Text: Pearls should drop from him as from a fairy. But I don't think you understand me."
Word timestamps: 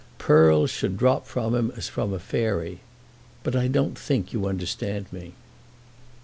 Pearls 0.17 0.71
should 0.71 0.97
drop 0.97 1.27
from 1.27 1.53
him 1.53 1.71
as 1.77 1.87
from 1.87 2.11
a 2.11 2.17
fairy. 2.17 2.79
But 3.43 3.55
I 3.55 3.67
don't 3.67 3.95
think 3.95 4.33
you 4.33 4.47
understand 4.47 5.05
me." 5.13 5.33